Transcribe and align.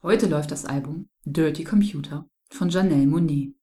Heute 0.00 0.26
läuft 0.26 0.52
das 0.52 0.64
Album 0.64 1.08
Dirty 1.24 1.64
Computer 1.64 2.30
von 2.50 2.68
Janelle 2.68 3.08
Monet. 3.08 3.56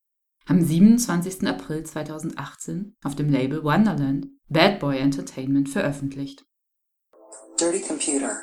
Am 0.46 0.61
27. 0.61 1.47
April 1.47 1.85
2018 1.85 2.97
auf 3.05 3.15
dem 3.15 3.29
Label 3.29 3.63
Wonderland 3.63 4.27
Bad 4.50 4.82
Boy 4.82 4.98
Entertainment 4.98 5.69
veröffentlicht. 5.69 6.45
Dirty 7.58 7.79
Computer. 7.79 8.38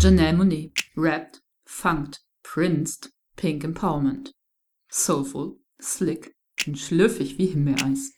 Janelle 0.00 0.38
Monet 0.38 0.72
rappt, 0.96 1.42
funkt, 1.66 2.24
prinzt, 2.42 3.12
Pink 3.36 3.62
Empowerment. 3.62 4.32
Soulful, 4.90 5.60
slick 5.78 6.34
und 6.66 6.78
schlürfig 6.78 7.36
wie 7.36 7.48
Himbeereis. 7.48 8.17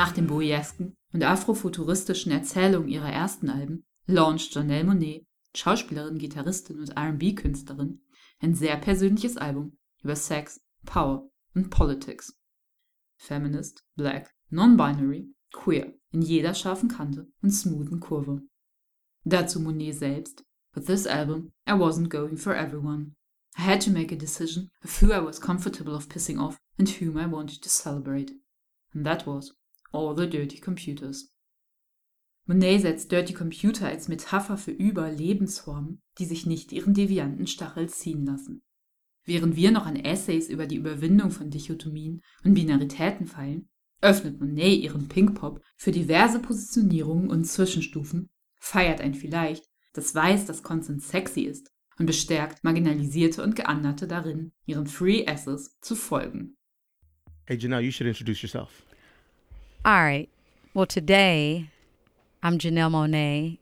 Nach 0.00 0.12
den 0.12 0.28
boyesken 0.28 0.96
und 1.12 1.22
afrofuturistischen 1.22 2.32
Erzählungen 2.32 2.88
ihrer 2.88 3.12
ersten 3.12 3.50
Alben 3.50 3.84
launcht 4.06 4.54
Janelle 4.54 4.84
Monet, 4.84 5.26
Schauspielerin, 5.54 6.16
Gitarristin 6.16 6.78
und 6.80 6.96
R&B-Künstlerin, 6.96 8.00
ein 8.38 8.54
sehr 8.54 8.78
persönliches 8.78 9.36
Album 9.36 9.76
über 10.02 10.16
Sex, 10.16 10.62
Power 10.86 11.28
und 11.54 11.68
Politics. 11.68 12.34
Feminist, 13.18 13.84
Black, 13.94 14.34
Non-Binary, 14.48 15.34
Queer 15.52 15.92
in 16.12 16.22
jeder 16.22 16.54
scharfen 16.54 16.88
Kante 16.88 17.30
und 17.42 17.50
smoothen 17.50 18.00
Kurve. 18.00 18.40
Dazu 19.26 19.60
Monet 19.60 19.96
selbst: 19.96 20.46
With 20.74 20.86
this 20.86 21.06
album, 21.06 21.52
I 21.68 21.72
wasn't 21.72 22.08
going 22.08 22.38
for 22.38 22.54
everyone. 22.54 23.16
I 23.54 23.64
had 23.64 23.82
to 23.82 23.90
make 23.90 24.10
a 24.10 24.16
decision 24.16 24.70
of 24.82 25.02
who 25.02 25.12
I 25.12 25.20
was 25.22 25.38
comfortable 25.38 25.94
of 25.94 26.08
pissing 26.08 26.38
off 26.40 26.56
and 26.78 26.88
whom 26.88 27.18
I 27.18 27.26
wanted 27.26 27.60
to 27.60 27.68
celebrate. 27.68 28.32
And 28.94 29.04
that 29.04 29.26
was 29.26 29.52
all 29.92 30.16
the 30.16 30.28
dirty 30.28 30.60
computers. 30.60 31.32
Monet 32.46 32.80
setzt 32.80 33.12
Dirty 33.12 33.32
Computer 33.32 33.86
als 33.86 34.08
Metapher 34.08 34.56
für 34.56 34.72
Überlebensformen, 34.72 36.02
die 36.18 36.24
sich 36.24 36.46
nicht 36.46 36.72
ihren 36.72 36.94
devianten 36.94 37.46
Stachel 37.46 37.88
ziehen 37.88 38.26
lassen. 38.26 38.62
Während 39.24 39.54
wir 39.54 39.70
noch 39.70 39.86
an 39.86 39.96
Essays 39.96 40.48
über 40.48 40.66
die 40.66 40.76
Überwindung 40.76 41.30
von 41.30 41.50
Dichotomien 41.50 42.22
und 42.42 42.54
Binaritäten 42.54 43.26
feilen, 43.26 43.68
öffnet 44.00 44.40
Monet 44.40 44.80
ihren 44.80 45.08
Pinkpop 45.08 45.62
für 45.76 45.92
diverse 45.92 46.40
Positionierungen 46.40 47.30
und 47.30 47.44
Zwischenstufen, 47.44 48.30
feiert 48.58 49.00
ein 49.00 49.14
Vielleicht, 49.14 49.64
das 49.92 50.14
weiß, 50.14 50.46
dass 50.46 50.62
Consent 50.62 51.02
sexy 51.02 51.42
ist 51.42 51.70
und 51.98 52.06
bestärkt 52.06 52.64
Marginalisierte 52.64 53.42
und 53.42 53.54
Geanderte 53.56 54.08
darin, 54.08 54.52
ihren 54.64 54.86
Free 54.86 55.26
Asses 55.26 55.78
zu 55.80 55.94
folgen. 55.94 56.56
Hey, 57.46 57.58
Janelle, 57.58 57.84
you 57.84 57.92
should 57.92 58.08
introduce 58.08 58.42
yourself. 58.42 58.84
All 59.82 60.02
right. 60.02 60.28
Well, 60.74 60.84
today 60.84 61.70
I'm 62.42 62.58
Janelle 62.58 62.90
Monáe, 62.90 63.56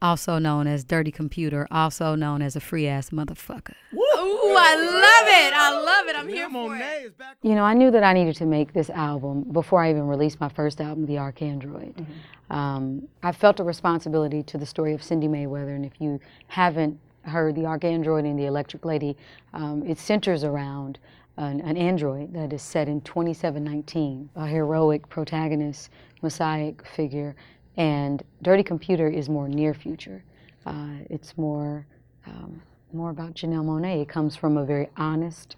also 0.00 0.38
known 0.38 0.68
as 0.68 0.84
Dirty 0.84 1.10
Computer, 1.10 1.66
also 1.68 2.14
known 2.14 2.42
as 2.42 2.54
a 2.54 2.60
free 2.60 2.86
ass 2.86 3.10
motherfucker. 3.10 3.74
Ooh, 3.92 4.54
I 4.56 4.76
love 4.76 5.26
it. 5.26 5.52
I 5.52 5.80
love 5.80 6.06
it. 6.06 6.16
I'm 6.16 6.28
here 6.28 6.48
for 6.48 6.76
it. 6.76 7.12
You 7.42 7.56
know, 7.56 7.64
I 7.64 7.74
knew 7.74 7.90
that 7.90 8.04
I 8.04 8.12
needed 8.12 8.36
to 8.36 8.46
make 8.46 8.72
this 8.72 8.88
album 8.88 9.42
before 9.50 9.82
I 9.82 9.90
even 9.90 10.06
released 10.06 10.38
my 10.38 10.48
first 10.48 10.80
album, 10.80 11.06
The 11.06 11.14
ArchAndroid. 11.14 11.94
Mm-hmm. 11.94 12.52
Um, 12.52 13.08
I 13.24 13.32
felt 13.32 13.58
a 13.58 13.64
responsibility 13.64 14.44
to 14.44 14.56
the 14.56 14.66
story 14.66 14.94
of 14.94 15.00
Cindi 15.00 15.28
Mayweather, 15.28 15.74
and 15.74 15.84
if 15.84 16.00
you 16.00 16.20
haven't 16.46 17.00
heard 17.22 17.56
The 17.56 17.62
ArchAndroid 17.62 18.20
and 18.20 18.38
The 18.38 18.46
Electric 18.46 18.84
Lady, 18.84 19.16
um, 19.52 19.82
it 19.84 19.98
centers 19.98 20.44
around 20.44 21.00
an, 21.36 21.60
an, 21.60 21.76
android 21.76 22.32
that 22.32 22.52
is 22.52 22.62
set 22.62 22.88
in 22.88 23.00
2719, 23.02 24.30
a 24.36 24.46
heroic 24.46 25.08
protagonist, 25.08 25.90
messiah 26.22 26.72
figure, 26.94 27.34
and 27.76 28.22
Dirty 28.42 28.62
Computer 28.62 29.08
is 29.08 29.28
more 29.28 29.48
near 29.48 29.74
future. 29.74 30.22
Uh, 30.64 30.96
it's 31.10 31.36
more 31.36 31.86
um, 32.26 32.62
more 32.92 33.10
about 33.10 33.34
Janelle 33.34 33.64
Monáe. 33.64 34.02
It 34.02 34.08
comes 34.08 34.36
from 34.36 34.56
a 34.56 34.64
very 34.64 34.88
honest, 34.96 35.56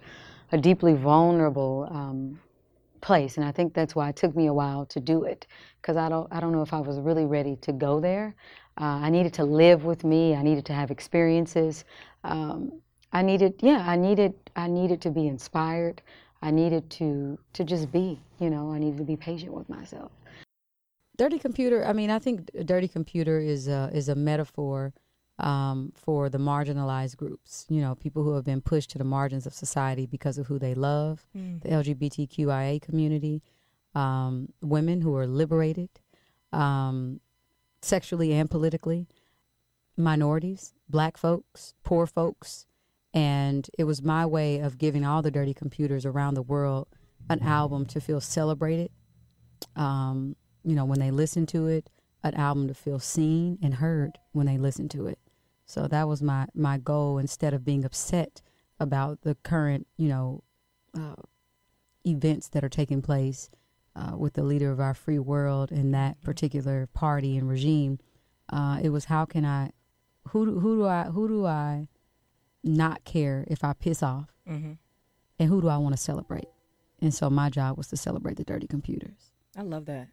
a 0.51 0.57
deeply 0.57 0.95
vulnerable 0.95 1.87
um, 1.91 2.39
place, 2.99 3.37
and 3.37 3.45
I 3.45 3.51
think 3.51 3.73
that's 3.73 3.95
why 3.95 4.09
it 4.09 4.15
took 4.15 4.35
me 4.35 4.47
a 4.47 4.53
while 4.53 4.85
to 4.87 4.99
do 4.99 5.23
it 5.23 5.45
because 5.81 5.95
I 5.95 6.09
don't 6.09 6.27
I 6.31 6.39
don't 6.39 6.51
know 6.51 6.63
if 6.63 6.73
I 6.73 6.79
was 6.79 6.99
really 6.99 7.25
ready 7.25 7.55
to 7.57 7.71
go 7.71 7.99
there. 7.99 8.35
Uh, 8.79 8.99
I 9.01 9.09
needed 9.09 9.33
to 9.35 9.43
live 9.43 9.85
with 9.85 10.03
me. 10.03 10.35
I 10.35 10.43
needed 10.43 10.65
to 10.65 10.73
have 10.73 10.91
experiences. 10.91 11.85
Um, 12.23 12.73
I 13.11 13.21
needed, 13.21 13.55
yeah, 13.61 13.83
I 13.87 13.95
needed, 13.95 14.33
I 14.57 14.67
needed 14.67 14.99
to 15.01 15.11
be 15.11 15.27
inspired. 15.27 16.01
I 16.41 16.51
needed 16.51 16.89
to 16.91 17.39
to 17.53 17.63
just 17.63 17.91
be, 17.91 18.19
you 18.39 18.49
know, 18.49 18.71
I 18.71 18.79
needed 18.79 18.97
to 18.97 19.03
be 19.03 19.15
patient 19.15 19.53
with 19.53 19.69
myself. 19.69 20.11
Dirty 21.17 21.39
computer. 21.39 21.85
I 21.85 21.93
mean, 21.93 22.09
I 22.09 22.19
think 22.19 22.49
dirty 22.65 22.87
computer 22.87 23.39
is 23.39 23.67
a, 23.67 23.89
is 23.91 24.07
a 24.07 24.15
metaphor 24.15 24.93
um, 25.39 25.91
for 25.95 26.29
the 26.29 26.37
marginalized 26.37 27.17
groups. 27.17 27.65
You 27.69 27.81
know, 27.81 27.95
people 27.95 28.23
who 28.23 28.35
have 28.35 28.43
been 28.43 28.61
pushed 28.61 28.91
to 28.91 28.97
the 28.97 29.03
margins 29.03 29.47
of 29.47 29.53
society 29.53 30.05
because 30.05 30.37
of 30.37 30.47
who 30.47 30.59
they 30.59 30.75
love, 30.75 31.27
mm. 31.35 31.61
the 31.61 31.69
LGBTQIA 31.69 32.81
community, 32.81 33.41
um, 33.95 34.53
women 34.61 35.01
who 35.01 35.15
are 35.15 35.25
liberated, 35.25 35.89
um, 36.53 37.19
sexually 37.81 38.31
and 38.33 38.49
politically, 38.49 39.07
minorities, 39.97 40.75
black 40.87 41.17
folks, 41.17 41.73
poor 41.83 42.05
folks, 42.05 42.67
and 43.17 43.67
it 43.79 43.85
was 43.85 44.03
my 44.03 44.27
way 44.27 44.59
of 44.59 44.77
giving 44.77 45.03
all 45.03 45.23
the 45.23 45.31
dirty 45.31 45.51
computers 45.51 46.05
around 46.05 46.35
the 46.35 46.43
world 46.43 46.87
an 47.31 47.41
album 47.41 47.83
to 47.87 47.99
feel 47.99 48.21
celebrated. 48.21 48.91
Um, 49.75 50.35
you 50.63 50.75
know, 50.75 50.85
when 50.85 50.99
they 50.99 51.09
listen 51.09 51.47
to 51.47 51.65
it, 51.65 51.89
an 52.23 52.35
album 52.35 52.67
to 52.67 52.75
feel 52.75 52.99
seen 52.99 53.57
and 53.63 53.73
heard 53.73 54.19
when 54.33 54.45
they 54.45 54.59
listen 54.59 54.87
to 54.89 55.07
it. 55.07 55.17
So 55.65 55.87
that 55.87 56.07
was 56.07 56.21
my 56.21 56.45
my 56.53 56.77
goal. 56.77 57.17
Instead 57.17 57.55
of 57.55 57.65
being 57.65 57.83
upset 57.83 58.43
about 58.79 59.21
the 59.21 59.33
current, 59.33 59.87
you 59.97 60.09
know, 60.09 60.43
uh, 60.95 61.15
events 62.05 62.49
that 62.49 62.63
are 62.63 62.69
taking 62.69 63.01
place 63.01 63.49
uh, 63.95 64.15
with 64.15 64.33
the 64.33 64.43
leader 64.43 64.71
of 64.71 64.79
our 64.79 64.93
free 64.93 65.17
world 65.17 65.71
and 65.71 65.91
that 65.95 66.21
particular 66.21 66.87
party 66.93 67.35
and 67.35 67.49
regime, 67.49 67.97
uh, 68.49 68.79
it 68.79 68.89
was 68.89 69.05
how 69.05 69.25
can 69.25 69.43
I, 69.43 69.71
who 70.29 70.59
who 70.59 70.77
do 70.77 70.85
I 70.85 71.05
who 71.05 71.27
do 71.27 71.47
I 71.47 71.87
not 72.67 73.03
care 73.03 73.45
if 73.47 73.63
I 73.63 73.73
piss 73.73 74.03
off? 74.03 74.33
Mm-hmm. 74.49 74.73
And 75.39 75.49
who 75.49 75.61
do 75.61 75.67
I 75.67 75.77
want 75.77 75.93
to 75.93 76.01
celebrate? 76.01 76.47
And 77.01 77.13
so 77.13 77.29
my 77.29 77.49
job 77.49 77.77
was 77.77 77.87
to 77.89 77.97
celebrate 77.97 78.37
the 78.37 78.43
dirty 78.43 78.67
computers. 78.67 79.31
I 79.55 79.61
love 79.61 79.85
that. 79.85 80.07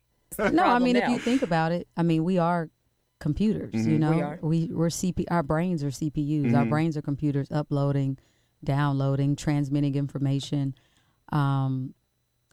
no, 0.52 0.64
I 0.64 0.78
mean, 0.78 0.94
now. 0.94 1.04
if 1.04 1.08
you 1.10 1.18
think 1.18 1.42
about 1.42 1.72
it, 1.72 1.88
I 1.96 2.02
mean, 2.02 2.24
we 2.24 2.38
are 2.38 2.68
computers. 3.20 3.72
Mm-hmm. 3.72 3.90
You 3.90 3.98
know, 3.98 4.10
we 4.10 4.22
are. 4.22 4.38
We 4.42 4.66
we're 4.72 4.88
CP. 4.88 5.24
Our 5.30 5.42
brains 5.42 5.82
are 5.82 5.88
CPUs. 5.88 6.46
Mm-hmm. 6.46 6.54
Our 6.54 6.66
brains 6.66 6.96
are 6.96 7.02
computers 7.02 7.50
uploading, 7.50 8.18
downloading, 8.62 9.36
transmitting 9.36 9.94
information, 9.94 10.74
um, 11.30 11.94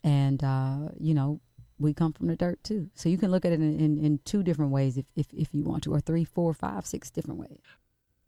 and 0.03 0.43
uh, 0.43 0.89
you 0.99 1.13
know, 1.13 1.41
we 1.79 1.93
come 1.93 2.13
from 2.13 2.27
the 2.27 2.35
dirt 2.35 2.63
too. 2.63 2.89
So 2.93 3.09
you 3.09 3.17
can 3.17 3.31
look 3.31 3.45
at 3.45 3.51
it 3.51 3.59
in, 3.59 3.79
in, 3.79 3.97
in 3.97 4.19
two 4.23 4.43
different 4.43 4.71
ways 4.71 4.97
if, 4.97 5.05
if 5.15 5.27
if 5.33 5.53
you 5.53 5.63
want 5.63 5.83
to, 5.83 5.93
or 5.93 5.99
three, 5.99 6.23
four, 6.23 6.53
five, 6.53 6.85
six 6.85 7.09
different 7.09 7.39
ways. 7.39 7.59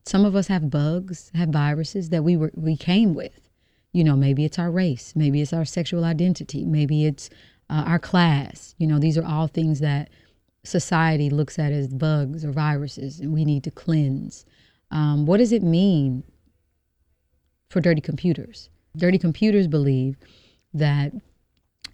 Some 0.06 0.26
of 0.26 0.36
us 0.36 0.48
have 0.48 0.70
bugs, 0.70 1.32
have 1.34 1.50
viruses 1.50 2.10
that 2.10 2.24
we 2.24 2.36
were 2.36 2.52
we 2.56 2.76
came 2.76 3.14
with. 3.14 3.50
You 3.94 4.04
know, 4.04 4.16
maybe 4.16 4.44
it's 4.44 4.60
our 4.60 4.72
race, 4.72 5.14
maybe 5.16 5.42
it's 5.42 5.54
our 5.54 5.66
sexual 5.66 6.04
identity, 6.04 6.66
maybe 6.66 7.06
it's 7.06 7.30
uh, 7.70 7.84
our 7.86 8.00
class. 8.00 8.76
You 8.78 8.88
know, 8.88 9.00
these 9.00 9.18
are 9.18 9.26
all 9.26 9.48
things 9.48 9.80
that 9.80 10.10
society 10.64 11.30
looks 11.30 11.60
at 11.60 11.72
as 11.72 11.88
bugs 11.88 12.44
or 12.44 12.52
viruses, 12.52 13.20
and 13.20 13.34
we 13.34 13.46
need 13.46 13.64
to 13.64 13.72
cleanse. 13.72 14.46
Um, 14.92 15.26
what 15.26 15.38
does 15.38 15.52
it 15.52 15.64
mean 15.64 16.24
for 17.70 17.82
dirty 17.82 18.02
computers? 18.02 18.70
Dirty 18.98 19.18
computers 19.18 19.68
believe 19.68 20.18
that 20.74 21.14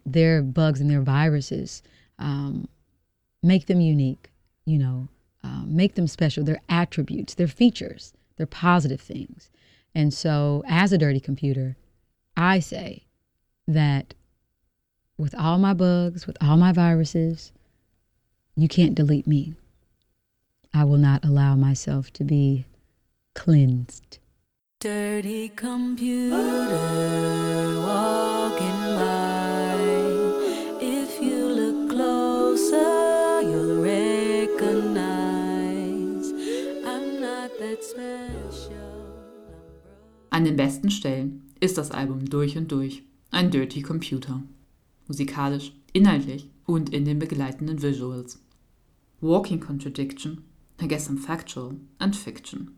their 0.06 0.42
bugs 0.42 0.82
and 0.82 0.90
their 0.90 1.02
viruses 1.02 1.84
um, 2.18 2.68
make 3.44 3.68
them 3.68 3.82
unique. 3.82 4.32
You 4.66 4.78
know, 4.80 5.08
uh, 5.44 5.64
make 5.66 5.96
them 5.96 6.08
special. 6.08 6.44
Their 6.44 6.62
attributes, 6.70 7.34
their 7.36 7.48
features, 7.48 8.14
their 8.38 8.48
positive 8.48 9.02
things. 9.02 9.50
And 9.96 10.14
so, 10.14 10.64
as 10.68 10.92
a 10.92 10.98
dirty 10.98 11.20
computer, 11.20 11.76
I 12.38 12.60
say 12.60 13.06
that 13.68 14.14
with 15.18 15.36
all 15.36 15.58
my 15.58 15.74
bugs, 15.74 16.26
with 16.26 16.38
all 16.42 16.58
my 16.58 16.72
viruses, 16.72 17.52
you 18.56 18.68
can't 18.68 18.96
delete 18.96 19.28
me. 19.28 19.56
I 20.74 20.84
will 20.84 20.98
not 20.98 21.26
allow 21.26 21.56
myself 21.56 22.12
to 22.14 22.24
be 22.24 22.66
cleansed. 23.34 24.20
Dirty 24.80 25.50
computer 25.50 26.89
das 41.80 41.92
Album 41.92 42.26
durch 42.30 42.58
und 42.58 42.72
durch 42.72 43.04
ein 43.32 43.52
Dirty 43.52 43.82
Computer. 43.82 44.44
Musikalisch, 45.08 45.74
inhaltlich 45.94 46.50
und 46.66 46.90
in 46.90 47.06
den 47.06 47.20
begleitenden 47.20 47.82
Visuals. 47.82 48.40
Walking 49.22 49.62
Contradiction, 49.62 50.44
I 50.82 50.88
guess 50.88 51.10
I'm 51.10 51.18
factual 51.18 51.76
and 51.98 52.16
fiction. 52.16 52.72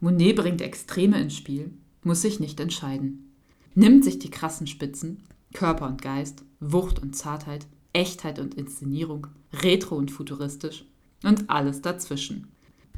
Monet 0.00 0.36
bringt 0.36 0.60
Extreme 0.62 1.20
ins 1.20 1.36
Spiel, 1.36 1.72
muss 2.04 2.22
sich 2.22 2.38
nicht 2.38 2.60
entscheiden. 2.60 3.32
Nimmt 3.74 4.04
sich 4.04 4.20
die 4.20 4.30
krassen 4.30 4.68
Spitzen, 4.68 5.24
Körper 5.52 5.88
und 5.88 6.00
Geist, 6.00 6.44
Wucht 6.60 7.00
und 7.00 7.16
Zartheit, 7.16 7.66
Echtheit 7.92 8.38
und 8.38 8.54
Inszenierung, 8.54 9.26
retro 9.52 9.96
und 9.96 10.12
futuristisch 10.12 10.84
und 11.24 11.50
alles 11.50 11.82
dazwischen. 11.82 12.46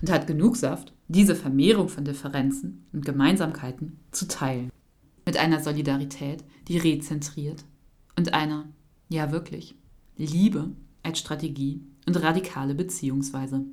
Und 0.03 0.11
hat 0.11 0.27
genug 0.27 0.57
Saft, 0.57 0.93
diese 1.09 1.35
Vermehrung 1.35 1.89
von 1.89 2.05
Differenzen 2.05 2.85
und 2.93 3.07
Gemeinsamkeiten 3.07 3.99
zu 4.11 4.29
teilen. 4.29 4.71
Mit 5.27 5.37
einer 5.37 5.61
Solidarität, 5.61 6.45
die 6.69 6.79
rezentriert 6.79 7.65
und 8.17 8.33
einer, 8.33 8.73
ja 9.09 9.33
wirklich, 9.33 9.75
Liebe 10.17 10.71
als 11.03 11.19
Strategie 11.19 11.83
und 12.07 12.23
radikale 12.23 12.75
Beziehungsweise. 12.75 13.65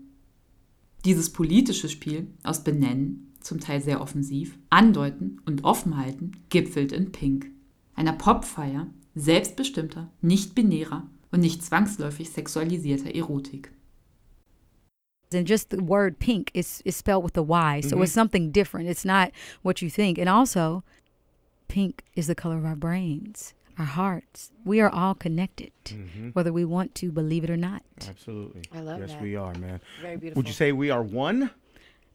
Dieses 1.06 1.32
politische 1.32 1.90
Spiel 1.90 2.28
aus 2.44 2.64
Benennen, 2.64 3.34
zum 3.40 3.60
Teil 3.60 3.82
sehr 3.82 4.02
offensiv, 4.02 4.58
Andeuten 4.70 5.42
und 5.46 5.64
Offenhalten 5.64 6.32
gipfelt 6.50 6.92
in 6.92 7.12
Pink, 7.12 7.52
einer 7.94 8.14
Popfeier 8.14 8.88
selbstbestimmter, 9.16 10.10
nicht 10.22 10.56
binärer 10.56 11.08
und 11.32 11.42
nicht 11.42 11.64
zwangsläufig 11.64 12.30
sexualisierter 12.30 13.14
Erotik. 13.14 13.72
and 15.36 15.48
just 15.48 15.72
the 15.72 15.82
word 15.82 16.20
pink 16.20 16.52
is 16.54 16.82
is 16.86 16.96
spelled 16.96 17.24
with 17.24 17.36
a 17.38 17.42
Y, 17.42 17.82
so 17.82 17.96
mm-hmm. 17.96 18.04
it's 18.04 18.12
something 18.12 18.52
different. 18.52 18.88
It's 18.88 19.04
not 19.04 19.32
what 19.62 19.82
you 19.82 19.90
think. 19.90 20.18
And 20.18 20.30
also, 20.30 20.84
pink 21.68 22.04
is 22.16 22.28
the 22.28 22.36
color 22.36 22.58
of 22.58 22.66
our 22.66 22.76
brains, 22.76 23.54
our 23.78 23.86
hearts. 23.86 24.52
We 24.64 24.80
are 24.82 24.90
all 24.90 25.16
connected, 25.16 25.72
mm-hmm. 25.86 26.30
whether 26.30 26.54
we 26.54 26.66
want 26.66 26.96
to 26.96 27.12
believe 27.12 27.44
it 27.44 27.50
or 27.50 27.58
not. 27.58 27.84
Absolutely. 28.08 28.64
I 28.74 28.80
love 28.82 29.00
yes, 29.00 29.10
that. 29.10 29.16
Yes, 29.16 29.24
we 29.24 29.36
are, 29.36 29.54
man. 29.56 29.82
Very 30.02 30.18
beautiful. 30.18 30.40
Would 30.40 30.48
you 30.48 30.54
say 30.54 30.72
we 30.72 30.90
are 30.90 31.04
one? 31.04 31.52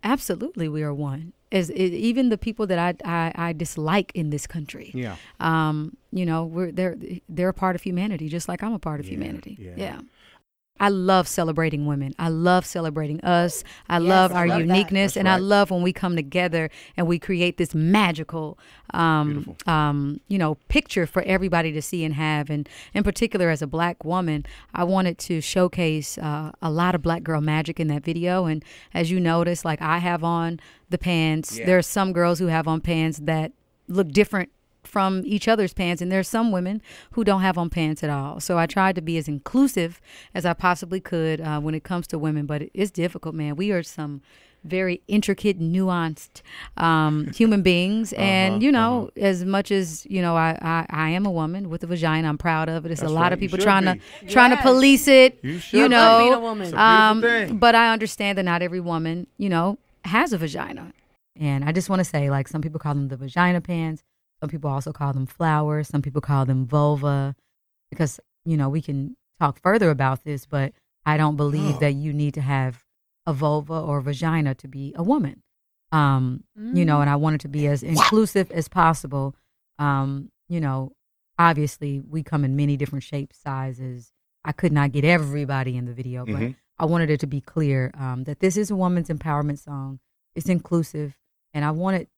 Absolutely, 0.04 0.68
we 0.68 0.82
are 0.82 0.94
one. 0.94 1.32
As 1.50 1.70
it, 1.70 1.76
even 1.76 2.28
the 2.28 2.38
people 2.38 2.66
that 2.66 2.78
I, 2.78 2.94
I, 3.04 3.48
I 3.48 3.52
dislike 3.52 4.12
in 4.14 4.30
this 4.30 4.46
country, 4.46 4.92
yeah, 4.94 5.16
um, 5.40 5.96
you 6.12 6.26
know, 6.26 6.44
we're 6.44 6.70
they're 6.70 6.96
they're 7.28 7.48
a 7.48 7.54
part 7.54 7.74
of 7.74 7.82
humanity, 7.82 8.28
just 8.28 8.48
like 8.48 8.62
I'm 8.62 8.74
a 8.74 8.78
part 8.78 9.00
of 9.00 9.06
yeah, 9.06 9.12
humanity. 9.12 9.56
Yeah. 9.58 9.72
yeah. 9.76 10.00
I 10.80 10.88
love 10.88 11.26
celebrating 11.28 11.86
women. 11.86 12.14
I 12.19 12.28
love 12.28 12.64
celebrating 12.64 13.20
us. 13.22 13.64
I 13.88 13.98
yes, 13.98 14.08
love 14.08 14.32
our 14.32 14.46
love 14.46 14.60
uniqueness, 14.60 15.16
and 15.16 15.26
right. 15.26 15.34
I 15.34 15.38
love 15.38 15.70
when 15.70 15.82
we 15.82 15.92
come 15.92 16.16
together 16.16 16.70
and 16.96 17.06
we 17.06 17.19
create 17.19 17.56
this 17.56 17.75
magical, 17.75 18.58
um, 18.94 19.56
um, 19.66 20.20
you 20.28 20.38
know, 20.38 20.56
picture 20.69 21.06
for 21.06 21.22
everybody 21.22 21.72
to 21.72 21.82
see 21.82 22.04
and 22.04 22.14
have. 22.14 22.50
And 22.50 22.69
in 22.94 23.04
particular, 23.04 23.50
as 23.50 23.62
a 23.62 23.66
black 23.66 24.04
woman, 24.04 24.46
I 24.75 24.84
wanted 24.84 25.19
to 25.19 25.40
showcase 25.40 26.19
uh, 26.19 26.52
a 26.62 26.70
lot 26.70 26.94
of 26.94 27.02
black 27.02 27.22
girl 27.22 27.40
magic 27.40 27.80
in 27.80 27.88
that 27.88 28.04
video. 28.04 28.46
And 28.46 28.64
as 28.94 29.10
you 29.10 29.20
notice, 29.20 29.64
like 29.64 29.82
I 29.82 29.98
have 29.98 30.22
on 30.25 30.60
the 30.90 30.98
pants. 30.98 31.58
Yeah. 31.58 31.66
There 31.66 31.78
are 31.78 31.82
some 31.82 32.12
girls 32.12 32.38
who 32.38 32.46
have 32.46 32.66
on 32.66 32.80
pants 32.80 33.19
that 33.25 33.52
look 33.88 34.08
different 34.10 34.50
from 34.88 35.23
each 35.25 35.46
other's 35.46 35.75
pants 35.75 36.02
and 36.02 36.11
there's 36.11 36.29
some 36.29 36.50
women 36.50 36.82
who 37.12 37.25
don't 37.25 37.43
have 37.43 37.58
on 37.58 37.70
pants 37.70 38.02
at 38.02 38.11
all. 38.11 38.40
So 38.40 38.58
i 38.58 38.67
tried 38.67 38.94
to 38.96 39.02
be 39.02 39.17
as 39.19 39.29
inclusive 39.29 40.00
as 40.35 40.44
i 40.44 40.55
possibly 40.55 41.00
could 41.00 41.40
uh, 41.40 41.61
when 41.61 41.75
it 41.75 41.85
comes 41.85 42.06
to 42.08 42.19
women 42.19 42.46
but 42.46 42.62
it's 42.75 42.90
difficult 42.90 43.35
man. 43.35 43.56
We 43.56 43.70
are 43.73 43.82
some 43.82 44.23
very 44.64 45.00
intricate 45.08 45.61
nuanced 45.61 46.43
um, 46.76 47.26
human 47.35 47.62
beings 47.62 48.12
uh-huh, 48.12 48.23
and 48.23 48.62
you 48.62 48.73
know 48.73 49.11
uh-huh. 49.17 49.26
as 49.26 49.44
much 49.44 49.70
as 49.70 50.06
you 50.06 50.20
know 50.20 50.37
I, 50.37 50.58
I, 50.61 50.87
I 50.88 51.08
am 51.11 51.26
a 51.26 51.31
woman 51.31 51.70
with 51.70 51.82
a 51.85 51.87
vagina 51.87 52.29
i'm 52.29 52.38
proud 52.38 52.69
of 52.69 52.85
it. 52.85 52.93
It's 52.93 53.02
a 53.02 53.08
lot 53.08 53.23
right. 53.23 53.32
of 53.32 53.40
people 53.40 53.58
trying 53.58 53.85
be. 53.85 54.00
to 54.26 54.32
trying 54.32 54.50
to 54.50 54.56
police 54.62 55.08
it 55.08 55.38
you, 55.43 55.61
you 55.70 55.88
know. 55.88 56.19
Being 56.19 56.35
a 56.35 56.40
woman. 56.40 56.75
um, 56.75 57.58
but 57.58 57.75
i 57.75 57.93
understand 57.93 58.38
that 58.38 58.44
not 58.44 58.62
every 58.62 58.81
woman 58.81 59.26
you 59.38 59.49
know 59.49 59.79
has 60.05 60.32
a 60.32 60.38
vagina. 60.38 60.93
And 61.37 61.64
i 61.64 61.73
just 61.73 61.88
want 61.88 62.00
to 62.00 62.05
say 62.05 62.31
like 62.31 62.49
some 62.49 62.62
people 62.62 62.81
call 62.81 62.94
them 62.94 63.08
the 63.08 63.17
vagina 63.17 63.61
pants 63.61 64.02
some 64.40 64.50
people 64.50 64.70
also 64.70 64.93
call 64.93 65.12
them 65.12 65.26
flowers. 65.26 65.88
Some 65.88 66.02
people 66.02 66.20
call 66.20 66.46
them 66.46 66.67
vulva 66.67 67.35
because, 67.90 68.20
you 68.44 68.56
know, 68.56 68.69
we 68.69 68.81
can 68.81 69.17
talk 69.40 69.61
further 69.61 69.90
about 69.90 70.25
this, 70.25 70.46
but 70.46 70.73
I 71.05 71.17
don't 71.17 71.37
believe 71.37 71.76
oh. 71.76 71.79
that 71.81 71.93
you 71.93 72.12
need 72.12 72.35
to 72.35 72.40
have 72.40 72.85
a 73.26 73.32
vulva 73.32 73.75
or 73.75 74.00
vagina 74.00 74.55
to 74.56 74.69
be 74.69 74.94
a 74.96 75.02
woman. 75.02 75.43
Um, 75.90 76.44
mm. 76.58 76.76
You 76.76 76.85
know, 76.85 77.00
and 77.00 77.08
I 77.08 77.17
wanted 77.17 77.40
to 77.43 77.49
be 77.49 77.67
as 77.67 77.82
inclusive 77.82 78.50
as 78.50 78.69
possible. 78.69 79.35
Um, 79.79 80.31
you 80.49 80.61
know, 80.61 80.93
obviously 81.38 82.00
we 82.00 82.23
come 82.23 82.44
in 82.44 82.56
many 82.56 82.76
different 82.76 83.05
shapes, 83.05 83.38
sizes. 83.38 84.12
I 84.44 84.52
could 84.52 84.73
not 84.73 84.93
get 84.93 85.05
everybody 85.05 85.76
in 85.76 85.87
the 85.87 85.93
video, 85.93 86.25
but 86.25 86.35
mm-hmm. 86.35 86.52
I 86.79 86.85
wanted 86.85 87.11
it 87.11 87.20
to 87.20 87.26
be 87.26 87.40
clear 87.40 87.90
um, 87.99 88.25
that 88.25 88.40
this 88.40 88.56
is 88.56 88.70
a 88.70 88.76
woman's 88.76 89.08
empowerment 89.08 89.58
song. 89.58 90.00
It's 90.35 90.49
inclusive, 90.49 91.19
and 91.52 91.64
I 91.64 91.70
wanted 91.70 92.08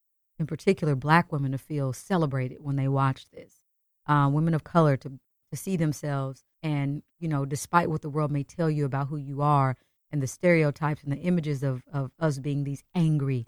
in 0.41 0.47
particular 0.47 0.97
black 0.97 1.31
women 1.31 1.53
to 1.53 1.59
feel 1.59 1.93
celebrated 1.93 2.59
when 2.61 2.77
they 2.77 2.89
watch 2.89 3.27
this. 3.31 3.61
Uh, 4.07 4.29
women 4.33 4.55
of 4.55 4.65
color 4.65 4.97
to, 4.97 5.11
to 5.51 5.57
see 5.57 5.77
themselves 5.77 6.43
and 6.63 7.03
you 7.21 7.29
know 7.29 7.45
despite 7.45 7.89
what 7.89 8.03
the 8.03 8.11
world 8.11 8.31
may 8.31 8.43
tell 8.43 8.71
you 8.71 8.85
about 8.85 9.09
who 9.09 9.17
you 9.17 9.41
are 9.41 9.77
and 10.11 10.21
the 10.21 10.27
stereotypes 10.27 11.03
and 11.05 11.13
the 11.13 11.19
images 11.19 11.63
of, 11.63 11.83
of 11.93 12.11
us 12.19 12.39
being 12.39 12.65
these 12.65 12.83
angry 12.95 13.47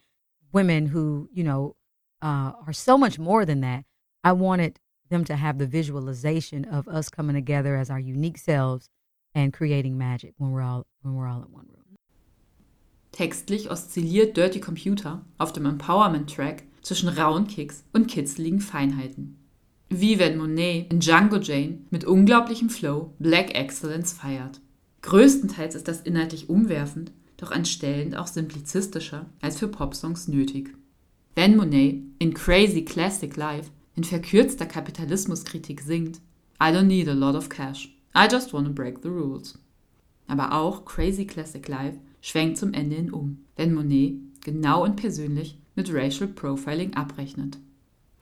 women 0.53 0.87
who 0.87 1.29
you 1.33 1.43
know 1.43 1.75
uh, 2.23 2.53
are 2.67 2.73
so 2.73 2.97
much 2.97 3.19
more 3.19 3.45
than 3.45 3.61
that 3.61 3.85
i 4.25 4.33
wanted 4.33 4.79
them 5.11 5.25
to 5.25 5.37
have 5.37 5.59
the 5.59 5.67
visualization 5.67 6.65
of 6.65 6.88
us 6.88 7.09
coming 7.09 7.35
together 7.35 7.77
as 7.77 7.91
our 7.91 8.00
unique 8.00 8.38
selves 8.38 8.88
and 9.35 9.53
creating 9.53 9.99
magic 9.99 10.35
when 10.38 10.50
we're 10.50 10.62
all 10.62 10.87
when 11.03 11.15
we're 11.15 11.29
all 11.29 11.43
in 11.43 11.53
one 11.53 11.67
room. 11.69 11.83
Textlich 13.12 13.69
oszilliert 13.69 14.35
Dirty 14.35 14.59
Computer 14.59 15.21
auf 15.38 15.53
dem 15.53 15.67
Empowerment-Track 15.67 16.65
zwischen 16.82 17.08
rauen 17.08 17.46
Kicks 17.46 17.84
und 17.93 18.08
kitzeligen 18.08 18.61
Feinheiten. 18.61 19.38
Wie 19.88 20.19
wenn 20.19 20.38
Monet 20.38 20.93
in 20.93 21.00
Django 21.00 21.37
Jane 21.37 21.79
mit 21.90 22.05
unglaublichem 22.05 22.71
Flow 22.71 23.14
Black 23.18 23.54
Excellence 23.54 24.12
feiert. 24.12 24.61
Größtenteils 25.02 25.75
ist 25.75 25.88
das 25.88 26.00
inhaltlich 26.00 26.49
umwerfend, 26.49 27.12
doch 27.37 27.50
an 27.50 27.64
Stellen 27.64 28.14
auch 28.14 28.26
simplizistischer 28.26 29.26
als 29.40 29.59
für 29.59 29.68
Popsongs 29.68 30.28
nötig. 30.28 30.75
Wenn 31.35 31.57
Monet 31.57 32.02
in 32.18 32.35
Crazy 32.35 32.85
Classic 32.85 33.35
Life 33.37 33.71
in 33.97 34.04
verkürzter 34.04 34.66
Kapitalismuskritik 34.66 35.80
singt, 35.80 36.18
I 36.61 36.66
don't 36.66 36.85
need 36.85 37.09
a 37.09 37.12
lot 37.12 37.35
of 37.35 37.49
cash, 37.49 37.88
I 38.14 38.28
just 38.30 38.52
wanna 38.52 38.71
break 38.71 38.99
the 39.02 39.09
rules. 39.09 39.59
Aber 40.26 40.52
auch 40.52 40.85
Crazy 40.85 41.26
Classic 41.26 41.66
Life 41.66 41.99
schwenkt 42.21 42.59
zum 42.59 42.73
Ende 42.73 42.97
hin 42.97 43.12
um, 43.12 43.45
wenn 43.57 43.75
Monet 43.75 44.14
genau 44.40 44.85
und 44.85 44.97
persönlich 44.97 45.59
mit 45.75 45.93
Racial 45.93 46.29
Profiling 46.29 46.95
abrechnet. 46.95 47.59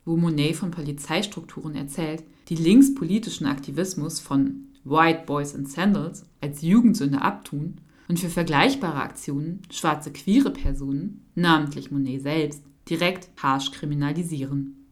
Wo 0.04 0.16
Monet 0.16 0.56
von 0.56 0.70
Polizeistrukturen 0.70 1.74
erzählt, 1.74 2.24
die 2.48 2.56
linkspolitischen 2.56 3.46
Aktivismus 3.46 4.20
von 4.20 4.66
White 4.84 5.24
Boys 5.26 5.54
in 5.54 5.66
Sandals 5.66 6.24
als 6.40 6.62
Jugendsünde 6.62 7.20
abtun 7.22 7.76
und 8.08 8.18
für 8.18 8.30
vergleichbare 8.30 9.02
Aktionen 9.02 9.62
schwarze 9.70 10.12
queere 10.12 10.50
Personen, 10.50 11.26
namentlich 11.34 11.90
Monet 11.90 12.22
selbst, 12.22 12.62
direkt 12.88 13.28
harsch 13.36 13.70
kriminalisieren. 13.70 14.86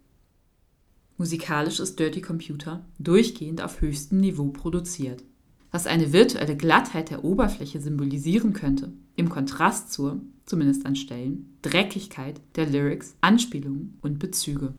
Musikalisch 1.17 1.81
ist 1.81 1.99
Dirty 1.99 2.21
Computer 2.21 2.85
durchgehend 2.99 3.61
auf 3.61 3.81
höchstem 3.81 4.21
Niveau 4.21 4.51
produziert 4.51 5.25
was 5.71 5.87
eine 5.87 6.13
virtuelle 6.13 6.57
Glattheit 6.57 7.11
der 7.11 7.25
Oberfläche 7.25 7.81
symbolisieren 7.81 8.53
könnte, 8.53 8.93
im 9.17 9.29
Kontrast 9.29 9.93
zur, 9.93 10.21
zumindest 10.47 10.87
an 10.87 10.97
Stellen, 10.97 11.57
Dreckigkeit 11.63 12.41
der 12.57 12.67
Lyrics, 12.67 13.17
Anspielungen 13.21 13.99
und 14.01 14.19
Bezüge. 14.19 14.75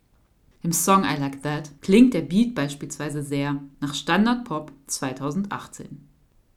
Im 0.61 0.73
Song 0.73 1.03
I 1.03 1.19
Like 1.19 1.43
That 1.43 1.71
klingt 1.81 2.13
der 2.13 2.21
Beat 2.21 2.55
beispielsweise 2.55 3.23
sehr 3.23 3.61
nach 3.79 3.93
Standard 3.93 4.45
Pop 4.45 4.71
2018. 4.87 6.05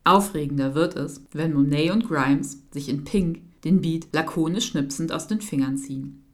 Aufregender 0.05 0.75
wird 0.75 0.97
es, 0.97 1.25
wenn 1.33 1.55
Monet 1.55 1.93
und 1.93 2.09
Grimes 2.09 2.62
sich 2.73 2.89
in 2.89 3.05
Pink 3.05 3.41
den 3.65 3.81
Beat 3.81 4.09
lakonisch 4.12 4.69
schnipsend 4.69 5.12
aus 5.12 5.29
den 5.29 5.41
Fingern 5.41 5.77
ziehen. 5.77 6.25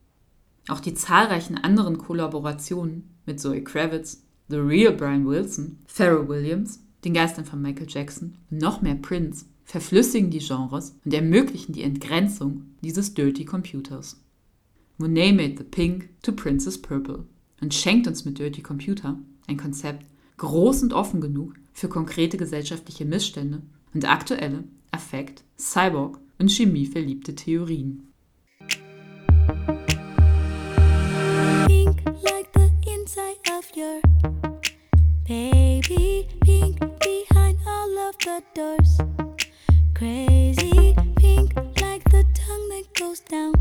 Auch 0.68 0.80
die 0.80 0.94
zahlreichen 0.94 1.58
anderen 1.58 1.98
Kollaborationen 1.98 3.10
mit 3.26 3.40
Zoe 3.40 3.62
Kravitz, 3.62 4.22
The 4.48 4.56
Real 4.56 4.94
Brian 4.94 5.26
Wilson, 5.26 5.78
Pharrell 5.86 6.28
Williams 6.28 6.80
den 7.04 7.14
Geistern 7.14 7.44
von 7.44 7.62
Michael 7.62 7.86
Jackson 7.88 8.36
und 8.50 8.60
noch 8.60 8.82
mehr 8.82 8.94
Prince 8.94 9.46
verflüssigen 9.64 10.30
die 10.30 10.38
Genres 10.38 10.96
und 11.04 11.12
ermöglichen 11.12 11.72
die 11.72 11.82
Entgrenzung 11.82 12.62
dieses 12.82 13.14
Dirty 13.14 13.44
Computers. 13.44 14.20
Monet 14.96 15.36
made 15.36 15.54
the 15.58 15.64
pink 15.64 16.08
to 16.22 16.32
Princess 16.32 16.80
Purple 16.80 17.24
und 17.60 17.74
schenkt 17.74 18.06
uns 18.06 18.24
mit 18.24 18.38
Dirty 18.38 18.62
Computer 18.62 19.18
ein 19.46 19.56
Konzept 19.56 20.06
groß 20.38 20.82
und 20.82 20.92
offen 20.92 21.20
genug 21.20 21.54
für 21.72 21.88
konkrete 21.88 22.36
gesellschaftliche 22.36 23.04
Missstände 23.04 23.62
und 23.94 24.10
aktuelle, 24.10 24.64
Affekt, 24.90 25.44
Cyborg 25.58 26.18
und 26.38 26.50
Chemie 26.50 26.86
verliebte 26.86 27.34
Theorien. 27.34 28.04
inside 33.08 33.38
of 33.50 33.64
your 33.74 34.00
baby 35.26 36.17
the 38.24 38.42
doors. 38.54 38.98
Crazy 39.94 40.94
pink 41.16 41.54
like 41.80 42.04
the 42.10 42.24
tongue 42.34 42.68
that 42.70 42.84
goes 42.98 43.20
down. 43.20 43.54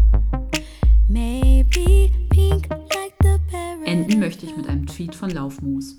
Maybe 1.10 2.12
pink 2.30 2.70
like 2.96 3.16
the 3.20 3.40
parrot. 3.52 3.88
Enden 3.88 4.20
möchte 4.20 4.46
ich 4.46 4.56
mit 4.56 4.68
einem 4.68 4.88
Tweet 4.88 5.16
von 5.16 5.30
Laufmoos. 5.30 5.96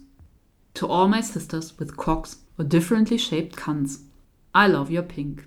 To 0.74 0.88
all 0.88 1.08
my 1.08 1.20
sisters 1.20 1.78
with 1.78 1.96
cocks 1.96 2.38
or 2.58 2.64
differently 2.64 3.18
shaped 3.18 3.56
cunts, 3.56 4.00
I 4.54 4.68
love 4.68 4.90
your 4.90 5.02
pink. 5.02 5.44